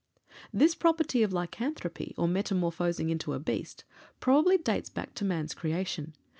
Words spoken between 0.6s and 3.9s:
property of lycanthropy, or metamorphosing into a beast,